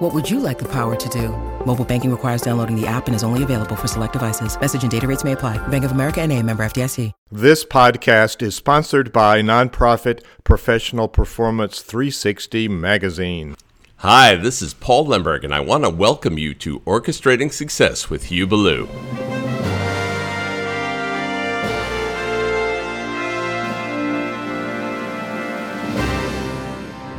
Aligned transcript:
What 0.00 0.14
would 0.14 0.30
you 0.30 0.40
like 0.40 0.58
the 0.58 0.68
power 0.72 0.96
to 0.96 1.08
do? 1.10 1.28
Mobile 1.66 1.84
banking 1.84 2.10
requires 2.10 2.40
downloading 2.40 2.74
the 2.74 2.86
app 2.86 3.06
and 3.06 3.14
is 3.14 3.22
only 3.22 3.42
available 3.42 3.76
for 3.76 3.86
select 3.86 4.14
devices. 4.14 4.58
Message 4.58 4.80
and 4.80 4.90
data 4.90 5.06
rates 5.06 5.24
may 5.24 5.32
apply. 5.32 5.58
Bank 5.68 5.84
of 5.84 5.90
America 5.90 6.22
and 6.22 6.32
a 6.32 6.42
member 6.42 6.62
FDIC. 6.62 7.12
This 7.30 7.66
podcast 7.66 8.40
is 8.40 8.54
sponsored 8.54 9.12
by 9.12 9.42
nonprofit 9.42 10.24
Professional 10.42 11.06
Performance 11.06 11.82
360 11.82 12.66
magazine. 12.68 13.56
Hi, 13.98 14.36
this 14.36 14.62
is 14.62 14.72
Paul 14.72 15.04
Lemberg, 15.04 15.44
and 15.44 15.54
I 15.54 15.60
want 15.60 15.84
to 15.84 15.90
welcome 15.90 16.38
you 16.38 16.54
to 16.54 16.80
Orchestrating 16.80 17.52
Success 17.52 18.08
with 18.08 18.24
Hugh 18.24 18.46
Ballou. 18.46 18.88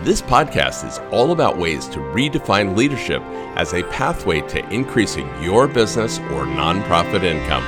This 0.04 0.20
podcast 0.20 0.84
is 0.88 0.98
all 1.12 1.32
about 1.32 1.60
ways 1.60 1.88
to 1.90 2.00
redefine 2.00 2.76
leadership 2.76 3.22
as 3.56 3.76
a 3.76 3.84
pathway 3.84 4.42
to 4.48 4.68
increasing 4.74 5.30
your 5.44 5.68
business 5.68 6.18
or 6.18 6.46
nonprofit 6.46 7.22
income. 7.22 7.62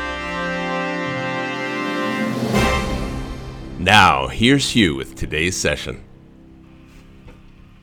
Now, 3.78 4.26
here's 4.30 4.72
Hugh 4.72 4.96
with 4.96 5.14
today's 5.14 5.56
session. 5.56 6.04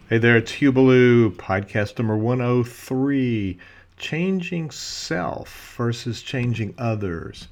Hey 0.09 0.19
there, 0.19 0.37
it's 0.37 0.51
Hugh 0.51 0.73
Ballou, 0.73 1.31
podcast 1.31 2.01
number 2.01 2.17
103 2.17 3.57
Changing 3.99 4.73
Self 4.73 5.77
versus 5.77 6.23
Changing 6.23 6.75
Others. 6.77 7.47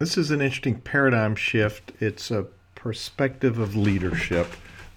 This 0.00 0.18
is 0.18 0.32
an 0.32 0.40
interesting 0.40 0.80
paradigm 0.80 1.36
shift. 1.36 1.92
It's 2.00 2.32
a 2.32 2.48
perspective 2.74 3.60
of 3.60 3.76
leadership, 3.76 4.48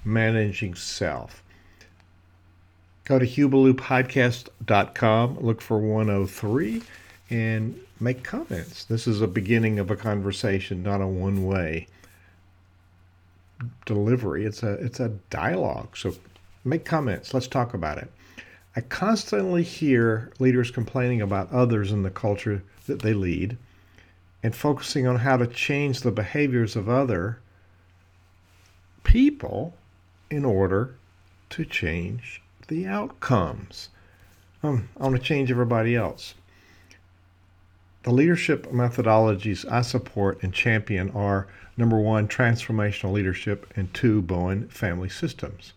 managing 0.08 0.74
self. 0.74 1.44
Go 3.06 3.20
to 3.20 3.26
hughballoupodcast.com, 3.26 5.40
look 5.40 5.62
for 5.62 5.78
103, 5.78 6.82
and 7.30 7.80
make 8.00 8.24
comments. 8.24 8.86
This 8.86 9.08
is 9.08 9.22
a 9.22 9.28
beginning 9.28 9.80
of 9.80 9.92
a 9.92 9.96
conversation, 9.96 10.84
not 10.84 11.02
a 11.02 11.08
one 11.08 11.46
way 11.46 11.88
delivery. 13.86 14.46
It's 14.46 14.64
a 14.64 14.74
it's 14.74 15.00
a 15.00 15.10
dialogue. 15.30 15.98
So 15.98 16.14
make 16.64 16.86
comments. 16.86 17.34
Let's 17.34 17.48
talk 17.48 17.74
about 17.74 17.98
it. 17.98 18.12
I 18.76 18.82
constantly 18.82 19.64
hear 19.64 20.32
leaders 20.40 20.70
complaining 20.70 21.22
about 21.22 21.52
others 21.52 21.92
in 21.92 22.04
the 22.04 22.12
culture 22.12 22.64
that 22.86 23.02
they 23.02 23.14
lead 23.14 23.58
and 24.44 24.56
focusing 24.56 25.08
on 25.08 25.18
how 25.18 25.38
to 25.38 25.48
change 25.48 26.02
the 26.02 26.12
behaviors 26.12 26.76
of 26.76 26.88
other 26.88 27.40
people 29.04 29.74
in 30.30 30.46
order 30.46 30.96
to 31.50 31.66
change 31.66 32.42
the 32.68 32.86
outcomes. 32.86 33.90
Um, 34.64 34.90
I 35.00 35.04
want 35.04 35.16
to 35.16 35.22
change 35.22 35.52
everybody 35.52 35.96
else. 35.96 36.34
The 38.04 38.12
leadership 38.12 38.68
methodologies 38.72 39.70
I 39.70 39.82
support 39.82 40.42
and 40.42 40.54
champion 40.54 41.12
are 41.12 41.48
number 41.76 42.00
one, 42.00 42.28
transformational 42.28 43.12
leadership, 43.12 43.72
and 43.76 43.94
two, 43.94 44.22
Bowen 44.22 44.68
family 44.70 45.10
systems. 45.10 45.74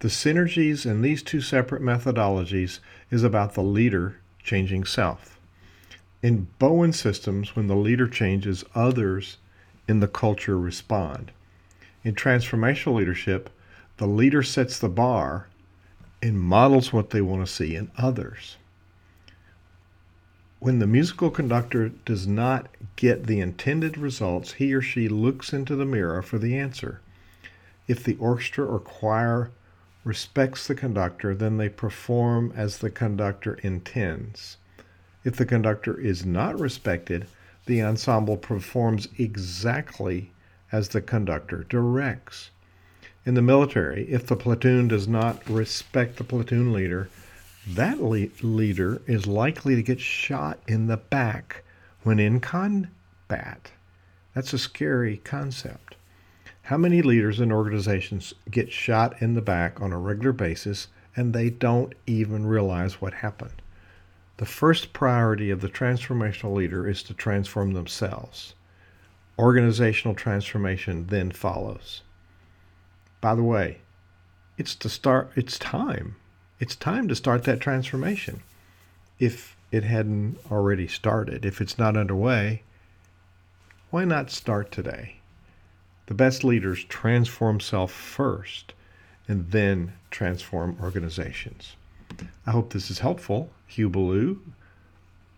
The 0.00 0.08
synergies 0.08 0.84
in 0.84 1.02
these 1.02 1.22
two 1.22 1.40
separate 1.40 1.82
methodologies 1.82 2.80
is 3.10 3.22
about 3.22 3.54
the 3.54 3.62
leader 3.62 4.20
changing 4.42 4.84
self. 4.84 5.38
In 6.22 6.48
Bowen 6.58 6.92
systems, 6.92 7.56
when 7.56 7.66
the 7.66 7.76
leader 7.76 8.08
changes, 8.08 8.64
others 8.74 9.38
in 9.88 10.00
the 10.00 10.08
culture 10.08 10.58
respond. 10.58 11.32
In 12.02 12.14
transformational 12.14 12.96
leadership, 12.96 13.50
the 13.96 14.06
leader 14.06 14.42
sets 14.42 14.78
the 14.78 14.88
bar 14.88 15.48
and 16.22 16.40
models 16.40 16.92
what 16.92 17.10
they 17.10 17.20
want 17.20 17.46
to 17.46 17.52
see 17.52 17.76
in 17.76 17.90
others. 17.96 18.56
When 20.58 20.78
the 20.78 20.86
musical 20.86 21.30
conductor 21.30 21.90
does 21.90 22.26
not 22.26 22.68
get 22.96 23.26
the 23.26 23.40
intended 23.40 23.98
results, 23.98 24.54
he 24.54 24.72
or 24.72 24.80
she 24.80 25.08
looks 25.08 25.52
into 25.52 25.76
the 25.76 25.84
mirror 25.84 26.22
for 26.22 26.38
the 26.38 26.56
answer. 26.56 27.00
If 27.86 28.02
the 28.02 28.16
orchestra 28.16 28.64
or 28.64 28.78
choir 28.78 29.50
respects 30.04 30.66
the 30.66 30.74
conductor, 30.74 31.34
then 31.34 31.58
they 31.58 31.68
perform 31.68 32.52
as 32.56 32.78
the 32.78 32.90
conductor 32.90 33.54
intends. 33.62 34.56
If 35.22 35.36
the 35.36 35.46
conductor 35.46 35.98
is 36.00 36.24
not 36.24 36.58
respected, 36.58 37.26
the 37.66 37.82
ensemble 37.82 38.36
performs 38.36 39.08
exactly 39.18 40.30
as 40.72 40.88
the 40.88 41.00
conductor 41.00 41.64
directs. 41.68 42.50
In 43.26 43.32
the 43.32 43.40
military, 43.40 44.04
if 44.10 44.26
the 44.26 44.36
platoon 44.36 44.88
does 44.88 45.08
not 45.08 45.48
respect 45.48 46.16
the 46.16 46.24
platoon 46.24 46.74
leader, 46.74 47.08
that 47.66 47.98
le- 47.98 48.28
leader 48.42 49.00
is 49.06 49.26
likely 49.26 49.74
to 49.74 49.82
get 49.82 49.98
shot 49.98 50.58
in 50.68 50.88
the 50.88 50.98
back 50.98 51.64
when 52.02 52.18
in 52.18 52.38
combat. 52.38 53.70
That's 54.34 54.52
a 54.52 54.58
scary 54.58 55.18
concept. 55.24 55.96
How 56.64 56.76
many 56.76 57.00
leaders 57.00 57.40
in 57.40 57.50
organizations 57.50 58.34
get 58.50 58.70
shot 58.70 59.20
in 59.22 59.32
the 59.32 59.40
back 59.40 59.80
on 59.80 59.92
a 59.92 59.98
regular 59.98 60.32
basis 60.32 60.88
and 61.16 61.32
they 61.32 61.48
don't 61.48 61.94
even 62.06 62.44
realize 62.44 63.00
what 63.00 63.14
happened? 63.14 63.62
The 64.36 64.44
first 64.44 64.92
priority 64.92 65.50
of 65.50 65.62
the 65.62 65.68
transformational 65.68 66.54
leader 66.54 66.86
is 66.86 67.02
to 67.04 67.14
transform 67.14 67.72
themselves. 67.72 68.54
Organizational 69.38 70.14
transformation 70.14 71.06
then 71.06 71.30
follows. 71.30 72.02
By 73.24 73.34
the 73.34 73.42
way, 73.42 73.78
it's 74.58 74.74
to 74.74 74.90
start 74.90 75.30
it's 75.34 75.58
time. 75.58 76.16
It's 76.60 76.76
time 76.76 77.08
to 77.08 77.14
start 77.14 77.44
that 77.44 77.58
transformation. 77.58 78.42
If 79.18 79.56
it 79.72 79.82
hadn't 79.82 80.36
already 80.50 80.86
started, 80.86 81.46
if 81.46 81.62
it's 81.62 81.78
not 81.78 81.96
underway, 81.96 82.64
why 83.88 84.04
not 84.04 84.30
start 84.30 84.70
today? 84.70 85.20
The 86.04 86.12
best 86.12 86.44
leaders 86.44 86.84
transform 86.84 87.60
self 87.60 87.90
first 87.90 88.74
and 89.26 89.50
then 89.52 89.94
transform 90.10 90.76
organizations. 90.82 91.76
I 92.46 92.50
hope 92.50 92.74
this 92.74 92.90
is 92.90 92.98
helpful. 92.98 93.48
Hugh 93.66 93.88
Ballou, 93.88 94.42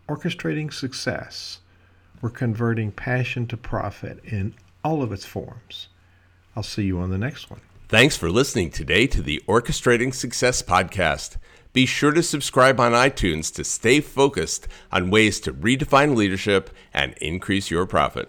orchestrating 0.09 0.73
success. 0.73 1.61
We're 2.21 2.31
converting 2.31 2.91
passion 2.91 3.47
to 3.47 3.57
profit 3.57 4.25
in 4.25 4.55
all 4.83 5.05
of 5.05 5.13
its 5.13 5.25
forms. 5.25 5.87
I'll 6.57 6.65
see 6.65 6.83
you 6.83 6.99
on 6.99 7.11
the 7.11 7.19
next 7.19 7.49
one. 7.49 7.61
Thanks 7.89 8.17
for 8.17 8.31
listening 8.31 8.71
today 8.71 9.07
to 9.07 9.23
the 9.23 9.41
Orchestrating 9.47 10.13
Success 10.13 10.61
podcast. 10.61 11.37
Be 11.73 11.87
sure 11.87 12.11
to 12.11 12.21
subscribe 12.21 12.81
on 12.81 12.91
iTunes 12.91 13.55
to 13.55 13.63
stay 13.63 14.01
focused 14.01 14.67
on 14.91 15.09
ways 15.09 15.39
to 15.39 15.53
redefine 15.53 16.17
leadership 16.17 16.71
and 16.93 17.15
increase 17.21 17.71
your 17.71 17.87
profit. 17.87 18.29